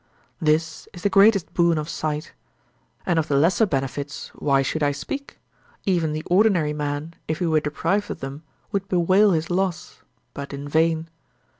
[0.41, 2.33] This is the greatest boon of sight:
[3.05, 5.37] and of the lesser benefits why should I speak?
[5.85, 8.41] even the ordinary man if he were deprived of them
[8.71, 10.01] would bewail his loss,
[10.33, 11.07] but in vain.